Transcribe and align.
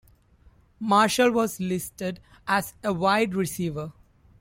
Marshall 0.79 1.29
was 1.29 1.59
listed 1.59 2.19
as 2.47 2.73
a 2.83 2.91
wide 2.91 3.35
receiver. 3.35 3.91